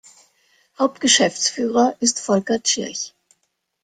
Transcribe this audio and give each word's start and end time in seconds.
Hauptgeschäftsführer 0.79 1.95
ist 1.99 2.19
Volker 2.21 2.63
Tschirch. 2.63 3.13